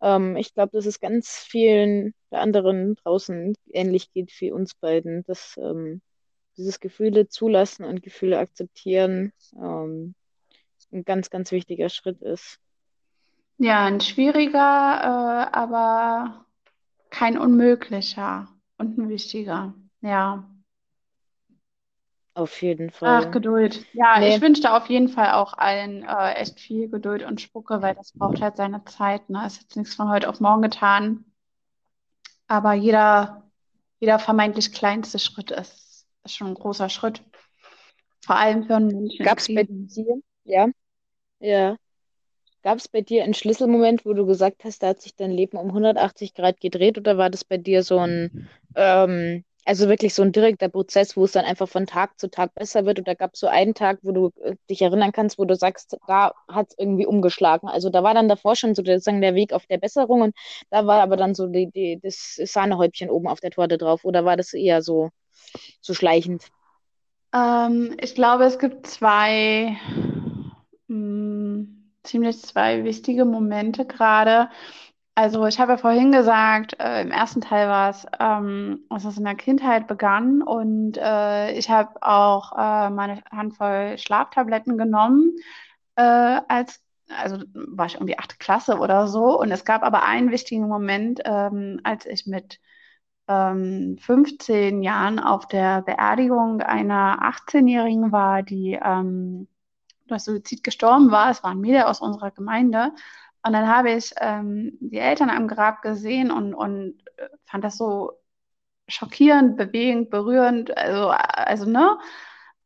[0.00, 5.56] ähm, ich glaube, dass es ganz vielen anderen draußen ähnlich geht wie uns beiden, dass
[5.56, 6.02] ähm,
[6.56, 10.14] dieses Gefühle zulassen und Gefühle akzeptieren ähm,
[10.92, 12.58] ein ganz, ganz wichtiger Schritt ist.
[13.58, 16.46] Ja, ein schwieriger, äh, aber
[17.10, 19.74] kein unmöglicher und ein wichtiger.
[20.04, 20.44] Ja.
[22.34, 23.30] Auf jeden Ach, Fall.
[23.30, 23.86] Geduld.
[23.92, 27.40] Ja, ich Nee, wünsche da auf jeden Fall auch allen äh, echt viel Geduld und
[27.40, 29.30] Spucke, weil das braucht halt seine Zeit.
[29.30, 29.46] Ne?
[29.46, 31.24] Ist jetzt nichts von heute auf morgen getan.
[32.46, 33.50] Aber jeder,
[34.00, 37.22] jeder vermeintlich kleinste Schritt ist, ist schon ein großer Schritt.
[38.24, 40.68] Vor allem für einen Menschen gab es bei dir, ja,
[41.40, 41.76] ja,
[42.62, 45.58] gab es bei dir einen Schlüsselmoment, wo du gesagt hast, da hat sich dein Leben
[45.58, 50.22] um 180 Grad gedreht oder war das bei dir so ein, ähm, also wirklich so
[50.22, 53.34] ein direkter Prozess, wo es dann einfach von Tag zu Tag besser wird oder gab
[53.34, 56.68] es so einen Tag, wo du äh, dich erinnern kannst, wo du sagst, da hat
[56.70, 57.68] es irgendwie umgeschlagen.
[57.68, 60.36] Also da war dann davor schon sozusagen der Weg auf der Besserung und
[60.70, 64.24] da war aber dann so die, die, das Sahnehäubchen oben auf der Torte drauf oder
[64.24, 65.10] war das eher so,
[65.80, 66.50] so schleichend?
[67.34, 69.76] Ähm, ich glaube, es gibt zwei,
[70.88, 71.66] mh,
[72.02, 74.50] ziemlich zwei wichtige Momente gerade.
[75.16, 79.16] Also ich habe ja vorhin gesagt, äh, im ersten Teil war es, ähm, als es
[79.16, 85.36] in der Kindheit begann und äh, ich habe auch äh, meine Handvoll Schlaftabletten genommen,
[85.96, 86.02] äh,
[86.48, 90.66] als, also war ich irgendwie achte Klasse oder so und es gab aber einen wichtigen
[90.68, 92.58] Moment, ähm, als ich mit
[93.28, 99.48] ähm, 15 Jahren auf der Beerdigung einer 18-Jährigen war, die ähm,
[100.06, 101.30] durch Suizid gestorben war.
[101.30, 102.92] Es war ein Mädel aus unserer Gemeinde.
[103.44, 107.76] Und dann habe ich ähm, die Eltern am Grab gesehen und, und äh, fand das
[107.76, 108.12] so
[108.88, 111.98] schockierend, bewegend, berührend, also, also ne?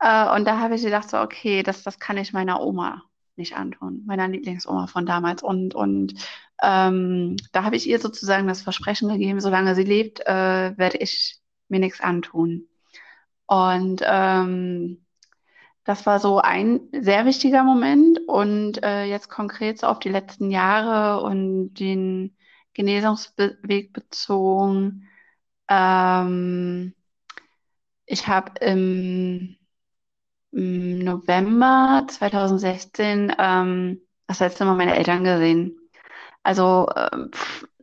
[0.00, 3.02] Äh, und da habe ich gedacht, so, okay, das, das kann ich meiner Oma
[3.36, 5.42] nicht antun, meiner Lieblingsoma von damals.
[5.42, 6.14] Und, und
[6.62, 11.40] ähm, da habe ich ihr sozusagen das Versprechen gegeben, solange sie lebt, äh, werde ich
[11.68, 12.68] mir nichts antun.
[13.46, 15.04] Und ähm,
[15.88, 18.20] das war so ein sehr wichtiger Moment.
[18.29, 22.37] Und äh, jetzt konkret so auf die letzten Jahre und den
[22.74, 25.09] Genesungsweg bezogen.
[25.68, 26.94] Ähm,
[28.05, 29.57] ich habe im,
[30.53, 35.79] im, November 2016 ähm, das letzte Mal meine Eltern gesehen.
[36.42, 37.29] Also äh,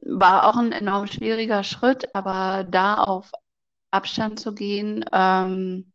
[0.03, 3.31] war auch ein enorm schwieriger Schritt, aber da auf
[3.89, 5.91] Abstand zu gehen ähm,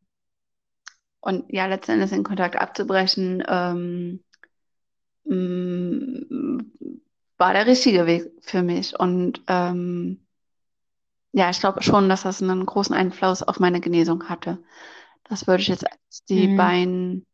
[1.21, 4.21] und ja, letzten Endes den Kontakt abzubrechen, ähm,
[5.25, 6.61] mm,
[7.37, 8.99] war der richtige Weg für mich.
[8.99, 10.21] Und ähm,
[11.33, 14.59] ja, ich glaube schon, dass das einen großen Einfluss auf meine Genesung hatte.
[15.25, 16.57] Das würde ich jetzt als die mhm.
[16.57, 17.27] beiden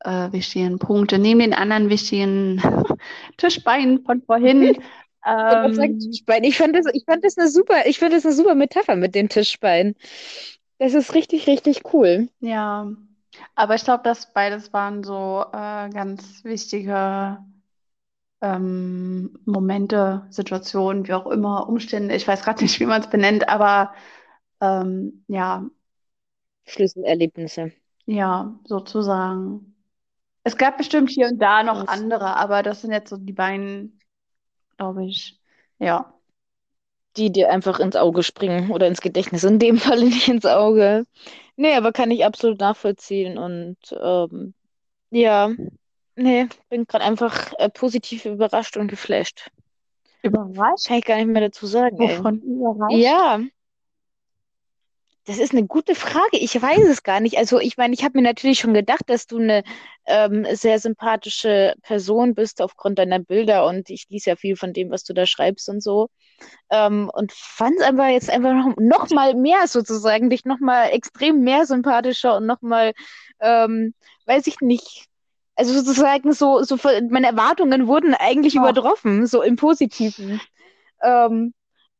[0.00, 2.62] äh, wichtigen Punkte neben den anderen wichtigen
[3.36, 4.78] Tischbeinen von vorhin.
[5.26, 6.02] Ähm,
[6.42, 9.14] ich fand das, ich fand das eine super, ich fand das eine super Metapher mit
[9.14, 9.94] den Tischbeinen.
[10.84, 12.28] Das ist richtig, richtig cool.
[12.40, 12.92] Ja,
[13.54, 17.38] aber ich glaube, dass beides waren so äh, ganz wichtige
[18.42, 22.14] ähm, Momente, Situationen, wie auch immer, Umstände.
[22.14, 23.94] Ich weiß gerade nicht, wie man es benennt, aber
[24.60, 25.64] ähm, ja.
[26.66, 27.72] Schlüsselerlebnisse.
[28.04, 29.74] Ja, sozusagen.
[30.42, 33.98] Es gab bestimmt hier und da noch andere, aber das sind jetzt so die beiden,
[34.76, 35.40] glaube ich.
[35.78, 36.12] Ja.
[37.16, 41.04] Die dir einfach ins Auge springen oder ins Gedächtnis, in dem Fall nicht ins Auge.
[41.56, 44.54] Nee, aber kann ich absolut nachvollziehen und ähm,
[45.10, 45.50] ja,
[46.16, 49.50] nee, bin gerade einfach äh, positiv überrascht und geflasht.
[50.22, 50.88] Überrascht?
[50.88, 51.98] Kann ich gar nicht mehr dazu sagen.
[51.98, 52.96] Wovon überrascht?
[52.96, 53.40] Ja.
[55.26, 56.36] Das ist eine gute Frage.
[56.38, 57.38] Ich weiß es gar nicht.
[57.38, 59.64] Also ich meine, ich habe mir natürlich schon gedacht, dass du eine
[60.06, 64.90] ähm, sehr sympathische Person bist aufgrund deiner Bilder und ich lese ja viel von dem,
[64.90, 66.10] was du da schreibst und so.
[66.70, 70.88] Ähm, und fand es aber jetzt einfach noch, noch mal mehr sozusagen, dich noch mal
[70.88, 72.92] extrem mehr sympathischer und noch mal,
[73.40, 73.94] ähm,
[74.26, 75.06] weiß ich nicht,
[75.56, 76.76] also sozusagen so, so
[77.08, 78.60] meine Erwartungen wurden eigentlich oh.
[78.60, 80.40] übertroffen, so im Positiven.
[81.02, 81.54] Ähm,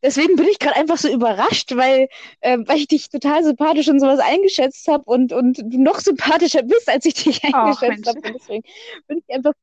[0.04, 2.08] deswegen bin ich gerade einfach so überrascht, weil,
[2.40, 6.62] äh, weil ich dich total sympathisch und sowas eingeschätzt habe und, und du noch sympathischer
[6.62, 8.20] bist, als ich dich eingeschätzt habe.
[8.34, 8.62] Deswegen
[9.08, 9.54] bin ich einfach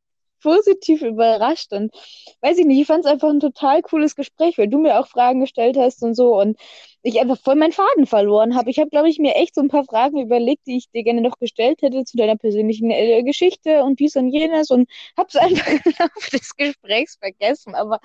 [0.42, 1.94] positiv überrascht und
[2.42, 5.08] weiß ich nicht, ich fand es einfach ein total cooles Gespräch, weil du mir auch
[5.08, 6.58] Fragen gestellt hast und so und
[7.04, 8.70] ich einfach voll meinen Faden verloren habe.
[8.70, 11.22] Ich habe, glaube ich, mir echt so ein paar Fragen überlegt, die ich dir gerne
[11.22, 14.88] noch gestellt hätte zu deiner persönlichen äh, Geschichte und dies und jenes und
[15.18, 17.74] habe es einfach im Laufe des Gesprächs vergessen.
[17.74, 18.00] Aber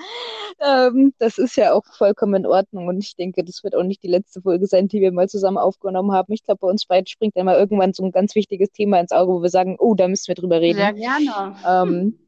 [0.60, 4.02] ähm, das ist ja auch vollkommen in Ordnung und ich denke, das wird auch nicht
[4.02, 6.32] die letzte Folge sein, die wir mal zusammen aufgenommen haben.
[6.32, 9.12] Ich glaube, bei uns beiden springt dann mal irgendwann so ein ganz wichtiges Thema ins
[9.12, 10.78] Auge, wo wir sagen, oh, da müssen wir drüber reden.
[10.78, 11.56] Sehr gerne.
[11.68, 12.18] Ähm,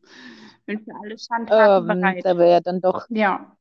[0.66, 2.24] Bin für alle Schandtaten ähm, bereit.
[2.24, 3.06] Da wir ja dann doch.
[3.08, 3.56] Ja.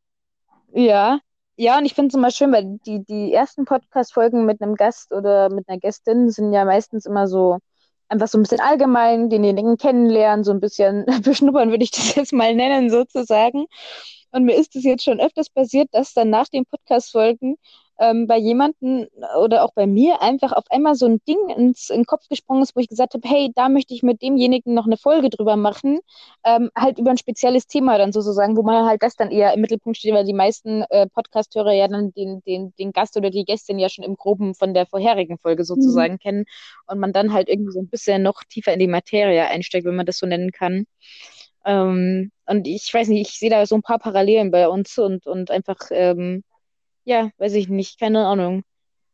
[0.74, 1.20] Ja,
[1.58, 5.12] ja, und ich finde es immer schön, weil die, die ersten Podcast-Folgen mit einem Gast
[5.12, 7.58] oder mit einer Gästin sind ja meistens immer so
[8.10, 12.32] einfach so ein bisschen allgemein, denjenigen kennenlernen, so ein bisschen beschnuppern, würde ich das jetzt
[12.34, 13.65] mal nennen, sozusagen.
[14.32, 17.58] Und mir ist es jetzt schon öfters passiert, dass dann nach den Podcast-Folgen
[17.99, 19.07] ähm, bei jemandem
[19.39, 22.62] oder auch bei mir einfach auf einmal so ein Ding ins in den Kopf gesprungen
[22.62, 25.55] ist, wo ich gesagt habe, hey, da möchte ich mit demjenigen noch eine Folge drüber
[25.55, 25.99] machen,
[26.43, 29.62] ähm, halt über ein spezielles Thema dann sozusagen, wo man halt das dann eher im
[29.62, 33.45] Mittelpunkt steht, weil die meisten äh, Podcast-Hörer ja dann den, den, den Gast oder die
[33.45, 36.19] Gästin ja schon im Groben von der vorherigen Folge sozusagen mhm.
[36.19, 36.45] kennen
[36.88, 39.95] und man dann halt irgendwie so ein bisschen noch tiefer in die Materie einsteigt, wenn
[39.95, 40.86] man das so nennen kann.
[41.65, 45.27] Ähm, und ich weiß nicht, ich sehe da so ein paar Parallelen bei uns und,
[45.27, 46.43] und einfach ähm,
[47.08, 48.63] ja, weiß ich nicht, keine Ahnung,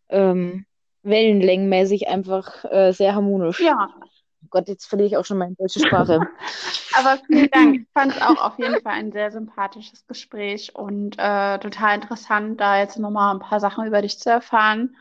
[0.09, 0.65] ähm,
[1.03, 3.59] wellenlängenmäßig einfach äh, sehr harmonisch.
[3.59, 3.87] Ja.
[4.01, 6.19] Oh Gott, jetzt verliere ich auch schon meine deutsche Sprache.
[6.97, 7.75] Aber vielen Dank.
[7.75, 12.59] Ich fand es auch auf jeden Fall ein sehr sympathisches Gespräch und äh, total interessant,
[12.59, 14.95] da jetzt nochmal ein paar Sachen über dich zu erfahren.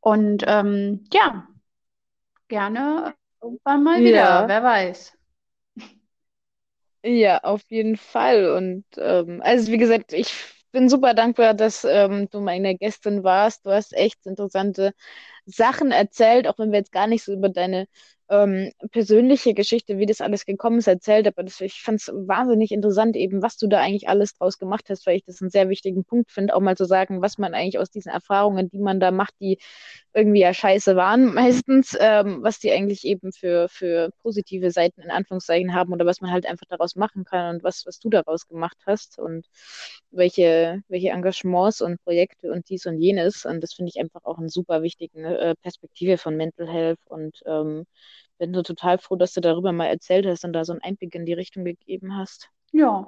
[0.00, 1.46] Und ähm, ja,
[2.48, 4.48] gerne irgendwann mal wieder, ja.
[4.48, 5.12] wer weiß.
[7.02, 8.50] Ja, auf jeden Fall.
[8.50, 13.66] Und ähm, also wie gesagt, ich bin super dankbar, dass ähm, du meine Gästin warst.
[13.66, 14.94] Du hast echt interessante
[15.46, 17.88] Sachen erzählt, auch wenn wir jetzt gar nicht so über deine
[18.30, 21.26] ähm, persönliche Geschichte, wie das alles gekommen ist, erzählt.
[21.26, 24.86] Aber das, ich fand es wahnsinnig interessant, eben, was du da eigentlich alles draus gemacht
[24.88, 27.54] hast, weil ich das einen sehr wichtigen Punkt finde, auch mal zu sagen, was man
[27.54, 29.58] eigentlich aus diesen Erfahrungen, die man da macht, die
[30.14, 35.10] irgendwie ja scheiße waren meistens, ähm, was die eigentlich eben für, für positive Seiten in
[35.10, 38.46] Anführungszeichen haben oder was man halt einfach daraus machen kann und was, was du daraus
[38.46, 39.46] gemacht hast und
[40.10, 43.44] welche, welche Engagements und Projekte und dies und jenes.
[43.44, 47.42] Und das finde ich einfach auch eine super wichtige äh, Perspektive von Mental Health und
[47.46, 47.84] ähm,
[48.44, 51.14] bin so total froh, dass du darüber mal erzählt hast und da so einen Einblick
[51.14, 52.50] in die Richtung gegeben hast.
[52.72, 53.06] Ja.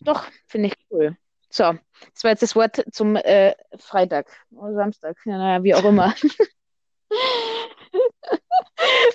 [0.00, 1.16] Doch, finde ich cool.
[1.50, 1.74] So,
[2.12, 6.14] das war jetzt das Wort zum äh, Freitag oder Samstag, ja, naja, wie auch immer.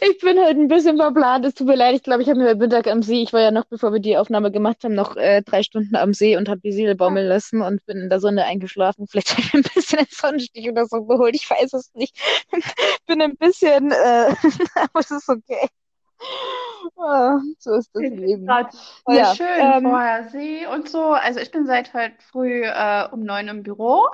[0.01, 1.45] ich bin heute ein bisschen verplant.
[1.45, 1.95] Es tut mir leid.
[1.95, 3.99] Ich glaube, ich habe mir heute Mittag am See, ich war ja noch, bevor wir
[3.99, 7.27] die Aufnahme gemacht haben, noch äh, drei Stunden am See und habe die Seele baumeln
[7.27, 9.07] lassen und bin in der Sonne eingeschlafen.
[9.07, 11.35] Vielleicht habe ich ein bisschen einen Sonnenstich oder so geholt.
[11.35, 12.15] Ich weiß es nicht.
[13.07, 14.33] bin ein bisschen, äh,
[14.75, 15.67] aber es ist okay.
[16.97, 18.45] Ah, so ist das Leben.
[18.45, 21.13] Voll ja, schön, ähm, vorher See und so.
[21.13, 24.07] Also ich bin seit heute früh äh, um neun im Büro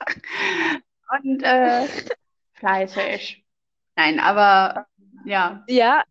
[1.22, 1.86] und äh,
[2.54, 3.45] fleißig.
[3.96, 4.86] Nein, aber
[5.24, 5.64] ja.
[5.68, 6.04] Ja.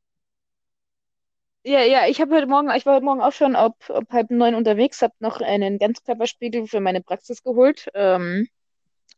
[1.63, 4.29] Ja, ja, ich habe heute Morgen, ich war heute Morgen auch schon ob, ob halb
[4.29, 8.47] neun unterwegs, habe noch einen Ganzkörperspiegel für meine Praxis geholt, ähm,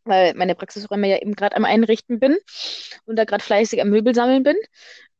[0.05, 2.38] weil meine Praxisräume ja eben gerade am Einrichten bin
[3.05, 4.57] und da gerade fleißig am Möbel sammeln bin.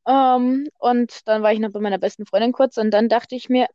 [0.08, 3.50] Ähm, und dann war ich noch bei meiner besten Freundin kurz und dann dachte ich
[3.50, 3.68] mir,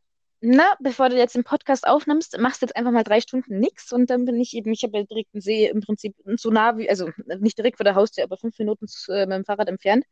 [0.45, 3.93] na, bevor du jetzt den Podcast aufnimmst, machst du jetzt einfach mal drei Stunden nichts
[3.93, 6.77] und dann bin ich eben, ich habe ja direkt einen See im Prinzip so nah
[6.77, 10.05] wie, also nicht direkt vor der Haustür, aber fünf Minuten äh, mit dem Fahrrad entfernt.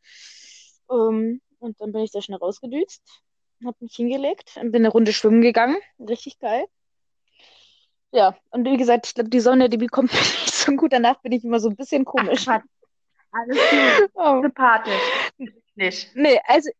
[0.86, 3.02] Um, ähm, und dann bin ich da schnell rausgedüst,
[3.62, 5.76] habe mich hingelegt und bin eine Runde schwimmen gegangen.
[6.00, 6.64] Richtig geil.
[8.10, 10.94] Ja, und wie gesagt, ich glaube, die Sonne, die bekommt mich nicht so gut.
[10.94, 12.46] Danach bin ich immer so ein bisschen komisch.
[12.48, 12.62] Ach,
[13.32, 14.10] alles gut.
[14.14, 14.40] Oh.
[14.40, 15.02] Sympathisch.
[15.74, 16.16] Nicht.
[16.16, 16.70] Nee, also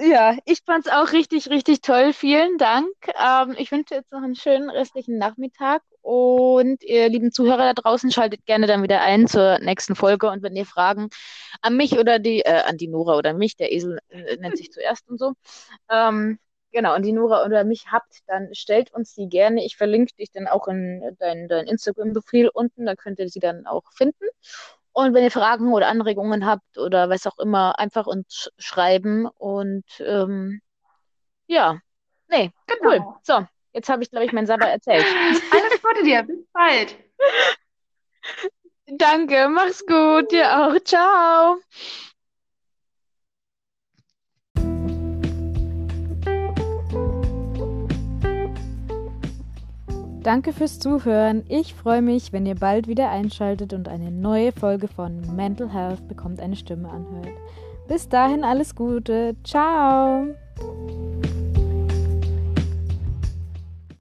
[0.00, 2.12] ja, ich fand es auch richtig, richtig toll.
[2.12, 2.88] Vielen Dank.
[3.18, 8.10] Ähm, ich wünsche jetzt noch einen schönen restlichen Nachmittag und ihr lieben Zuhörer da draußen
[8.10, 11.08] schaltet gerne dann wieder ein zur nächsten Folge und wenn ihr Fragen
[11.60, 14.72] an mich oder die, äh, an die Nora oder mich, der Esel äh, nennt sich
[14.72, 15.34] zuerst und so,
[15.90, 16.38] ähm,
[16.72, 19.64] genau, an die Nora oder mich habt, dann stellt uns die gerne.
[19.64, 23.66] Ich verlinke dich dann auch in dein, dein Instagram-Profil unten, da könnt ihr sie dann
[23.66, 24.24] auch finden.
[25.00, 29.26] Und wenn ihr Fragen oder Anregungen habt oder was auch immer, einfach uns schreiben.
[29.26, 30.60] Und ähm,
[31.46, 31.78] ja,
[32.28, 32.90] nee, genau.
[32.90, 33.06] cool.
[33.22, 35.04] So, jetzt habe ich, glaube ich, mein Sabber erzählt.
[35.50, 36.96] Alles Gute dir, bis bald.
[38.86, 40.78] Danke, mach's gut, dir auch.
[40.84, 41.56] Ciao.
[50.22, 51.44] Danke fürs Zuhören.
[51.48, 56.06] Ich freue mich, wenn ihr bald wieder einschaltet und eine neue Folge von Mental Health
[56.08, 57.34] bekommt eine Stimme anhört.
[57.88, 59.34] Bis dahin alles Gute.
[59.44, 60.26] Ciao.